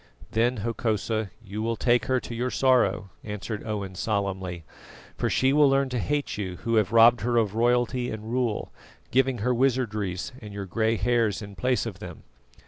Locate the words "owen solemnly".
3.63-4.63